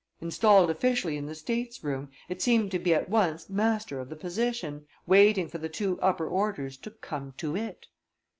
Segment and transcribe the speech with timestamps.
[0.19, 4.87] Installed officially in the statesroom, it seemed to be at once master of the position,
[5.05, 7.85] waiting for the two upper orders to come to it.